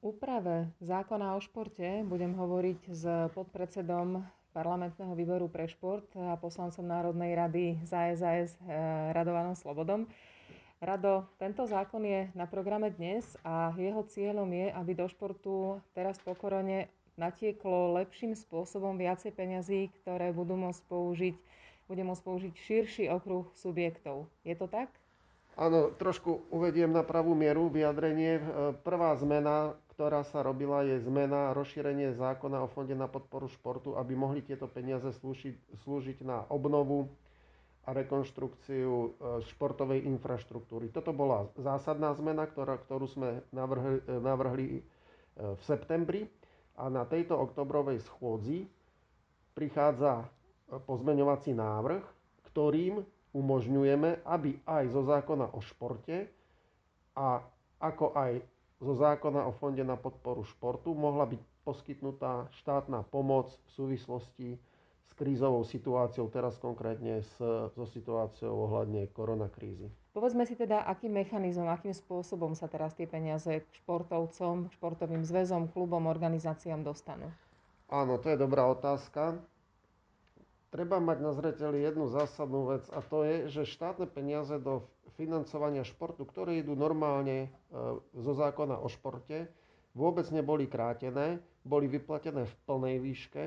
[0.00, 3.04] Úprave zákona o športe budem hovoriť s
[3.36, 8.74] podpredsedom parlamentného výboru pre šport a poslancom Národnej rady za SAS eh,
[9.14, 10.10] Radovanom Slobodom.
[10.80, 16.16] Rado, tento zákon je na programe dnes a jeho cieľom je, aby do športu teraz
[16.16, 16.88] po korone
[17.20, 21.36] natieklo lepším spôsobom viacej peňazí, ktoré budú môcť použiť,
[21.84, 24.24] bude môcť použiť širší okruh subjektov.
[24.40, 24.88] Je to tak?
[25.58, 28.38] Áno, trošku uvediem na pravú mieru vyjadrenie.
[28.38, 28.42] E,
[28.80, 34.14] prvá zmena, ktorá sa robila, je zmena, rozšírenie zákona o Fonde na podporu športu, aby
[34.14, 37.10] mohli tieto peniaze slúžiť, slúžiť na obnovu
[37.84, 39.08] a rekonštrukciu e,
[39.50, 40.88] športovej infraštruktúry.
[40.94, 44.68] Toto bola zásadná zmena, ktorá, ktorú sme navrhli, e, navrhli
[45.40, 46.28] v septembri
[46.76, 48.68] a na tejto oktobrovej schôdzi
[49.56, 50.28] prichádza
[50.84, 52.02] pozmeňovací návrh,
[52.52, 53.00] ktorým
[53.32, 56.26] umožňujeme, aby aj zo zákona o športe
[57.14, 57.42] a
[57.80, 58.42] ako aj
[58.80, 64.48] zo zákona o Fonde na podporu športu mohla byť poskytnutá štátna pomoc v súvislosti
[65.06, 67.34] s krízovou situáciou, teraz konkrétne s,
[67.76, 69.92] so situáciou ohľadne koronakrízy.
[70.10, 75.70] Povedzme si teda, akým mechanizmom, akým spôsobom sa teraz tie peniaze k športovcom, športovým zväzom,
[75.70, 77.30] klubom, organizáciám dostanú?
[77.90, 79.38] Áno, to je dobrá otázka
[80.70, 84.86] treba mať na zreteli jednu zásadnú vec a to je, že štátne peniaze do
[85.18, 87.48] financovania športu, ktoré idú normálne e,
[88.14, 89.50] zo zákona o športe,
[89.92, 93.44] vôbec neboli krátené, boli vyplatené v plnej výške.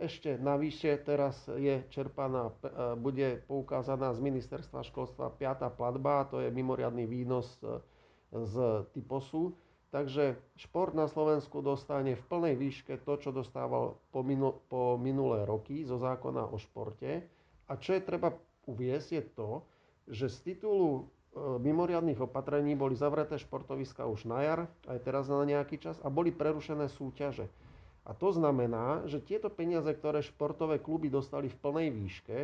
[0.00, 2.52] Ešte navyše teraz je čerpaná, e,
[2.96, 5.78] bude poukázaná z ministerstva školstva 5.
[5.78, 7.78] platba, to je mimoriadný výnos e,
[8.32, 8.54] z
[8.96, 9.52] typosu
[9.92, 15.44] Takže šport na Slovensku dostane v plnej výške to, čo dostával po, minu, po minulé
[15.44, 17.28] roky zo zákona o športe.
[17.68, 18.32] A čo je treba
[18.64, 19.50] uviesť je to,
[20.08, 21.02] že z titulu e,
[21.60, 26.32] mimoriadných opatrení boli zavreté športoviska už na jar, aj teraz na nejaký čas, a boli
[26.32, 27.52] prerušené súťaže.
[28.08, 32.38] A to znamená, že tieto peniaze, ktoré športové kluby dostali v plnej výške,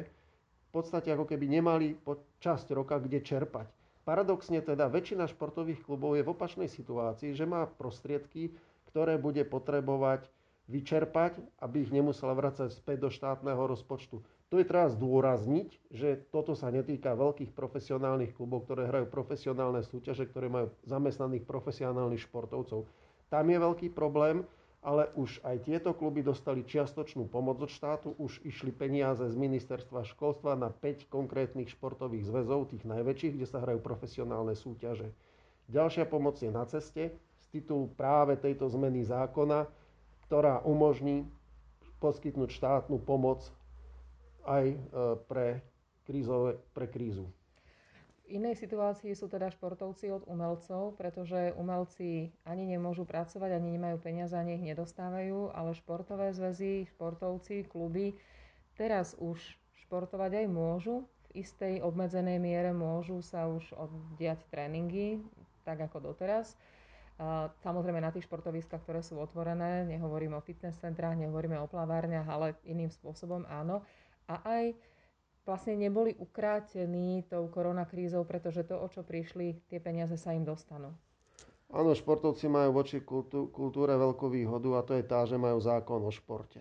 [0.69, 3.78] v podstate ako keby nemali po časť roka kde čerpať.
[4.09, 8.57] Paradoxne teda väčšina športových klubov je v opačnej situácii, že má prostriedky,
[8.89, 10.25] ktoré bude potrebovať
[10.65, 14.25] vyčerpať, aby ich nemusela vracať späť do štátneho rozpočtu.
[14.49, 20.25] Tu je treba zdôrazniť, že toto sa netýka veľkých profesionálnych klubov, ktoré hrajú profesionálne súťaže,
[20.25, 22.89] ktoré majú zamestnaných profesionálnych športovcov.
[23.29, 28.39] Tam je veľký problém, ale už aj tieto kluby dostali čiastočnú pomoc od štátu, už
[28.47, 33.83] išli peniaze z ministerstva školstva na 5 konkrétnych športových zväzov, tých najväčších, kde sa hrajú
[33.83, 35.11] profesionálne súťaže.
[35.69, 39.67] Ďalšia pomoc je na ceste z titulu práve tejto zmeny zákona,
[40.31, 41.27] ktorá umožní
[41.99, 43.43] poskytnúť štátnu pomoc
[44.47, 44.79] aj e,
[45.27, 45.61] pre,
[46.07, 47.27] krízové, pre krízu
[48.29, 54.37] inej situácii sú teda športovci od umelcov, pretože umelci ani nemôžu pracovať, ani nemajú peniaze,
[54.37, 58.15] ani ich nedostávajú, ale športové zväzy, športovci, kluby
[58.79, 59.41] teraz už
[59.89, 61.09] športovať aj môžu.
[61.29, 65.21] V istej obmedzenej miere môžu sa už oddiať tréningy,
[65.67, 66.57] tak ako doteraz.
[67.67, 72.55] Samozrejme na tých športoviskách, ktoré sú otvorené, nehovorím o fitness centrách, nehovoríme o plavárniach, ale
[72.63, 73.83] iným spôsobom áno.
[74.31, 74.65] A aj
[75.49, 80.93] vlastne neboli ukrátení tou koronakrízou, pretože to, o čo prišli, tie peniaze sa im dostanú.
[81.73, 86.01] Áno, športovci majú voči kultú, kultúre veľkú výhodu a to je tá, že majú zákon
[86.05, 86.61] o športe.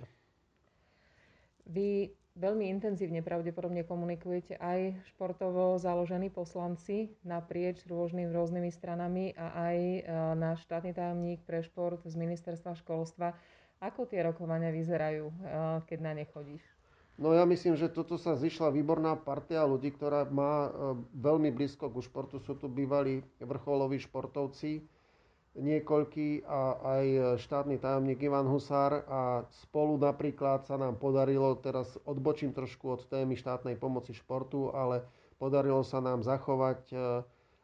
[1.68, 9.78] Vy veľmi intenzívne pravdepodobne komunikujete aj športovo založení poslanci naprieč rôznymi, rôznymi stranami a aj
[9.80, 10.02] e,
[10.38, 13.34] náš štátny tajomník pre šport z ministerstva školstva.
[13.80, 15.36] Ako tie rokovania vyzerajú, e,
[15.90, 16.77] keď na ne chodíš?
[17.18, 20.72] No ja myslím, že toto sa zišla výborná partia ľudí, ktorá má e,
[21.18, 22.38] veľmi blízko ku športu.
[22.38, 24.86] Sú tu bývalí vrcholoví športovci,
[25.58, 27.06] niekoľký a aj
[27.42, 29.22] štátny tajomník Ivan Husár a
[29.66, 35.02] spolu napríklad sa nám podarilo, teraz odbočím trošku od témy štátnej pomoci športu, ale
[35.42, 36.98] podarilo sa nám zachovať e,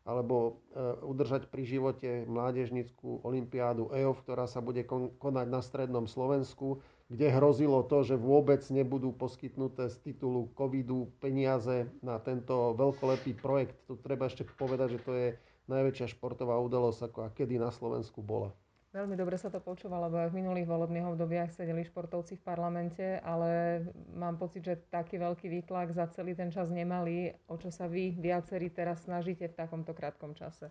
[0.04, 4.84] alebo e, udržať pri živote mládežnickú olimpiádu EOF, ktorá sa bude
[5.22, 6.82] konať na strednom Slovensku
[7.14, 13.78] kde hrozilo to, že vôbec nebudú poskytnuté z titulu covidu peniaze na tento veľkolepý projekt.
[13.86, 15.28] Tu treba ešte povedať, že to je
[15.70, 18.50] najväčšia športová udalosť, ako a kedy na Slovensku bola.
[18.94, 23.18] Veľmi dobre sa to počúva, lebo aj v minulých volebných obdobiach sedeli športovci v parlamente,
[23.26, 23.82] ale
[24.14, 28.14] mám pocit, že taký veľký výtlak za celý ten čas nemali, o čo sa vy
[28.14, 30.70] viacerí teraz snažíte v takomto krátkom čase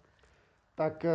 [0.73, 1.13] tak e,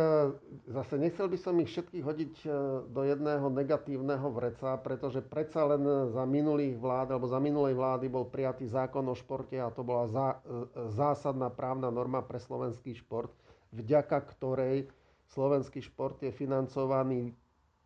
[0.70, 2.48] zase nechcel by som ich všetkých hodiť e,
[2.86, 5.82] do jedného negatívneho vreca, pretože predsa len
[6.14, 10.06] za minulých vlád alebo za minulej vlády bol prijatý zákon o športe a to bola
[10.06, 10.62] zá, e,
[10.94, 13.34] zásadná právna norma pre slovenský šport,
[13.74, 14.86] vďaka ktorej
[15.34, 17.34] slovenský šport je financovaný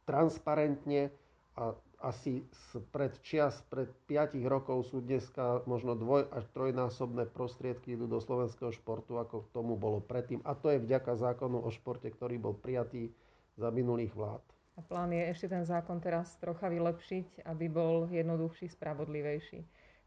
[0.04, 1.08] transparentne
[1.56, 1.72] a
[2.02, 2.42] asi
[2.90, 8.74] pred čias, pred 5 rokov sú dneska možno dvoj až trojnásobné prostriedky idú do slovenského
[8.74, 10.42] športu, ako tomu bolo predtým.
[10.42, 13.14] A to je vďaka zákonu o športe, ktorý bol prijatý
[13.54, 14.42] za minulých vlád.
[14.74, 19.62] A plán je ešte ten zákon teraz trocha vylepšiť, aby bol jednoduchší, spravodlivejší.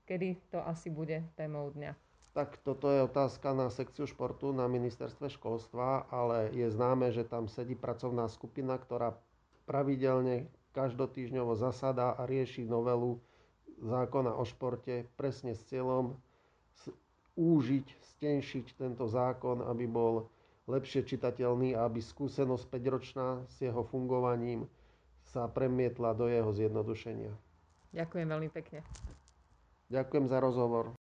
[0.05, 1.93] Kedy to asi bude témou dňa?
[2.35, 7.47] Tak toto je otázka na sekciu športu na ministerstve školstva, ale je známe, že tam
[7.47, 9.15] sedí pracovná skupina, ktorá
[9.63, 13.15] pravidelne každotýždňovo zasadá a rieši novelu
[13.79, 16.19] zákona o športe presne s cieľom
[17.35, 20.27] úžiť, stenšiť tento zákon, aby bol
[20.67, 24.67] lepšie čitateľný a aby skúsenosť 5-ročná s jeho fungovaním
[25.25, 27.31] sa premietla do jeho zjednodušenia.
[27.91, 28.83] Ďakujem veľmi pekne.
[29.87, 30.91] Ďakujem za rozhovor.